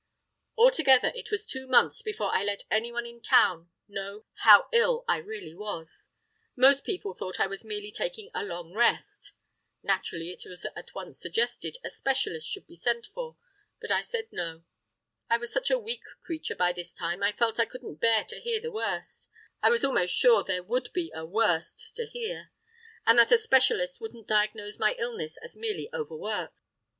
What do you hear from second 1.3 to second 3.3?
two months before I let anyone in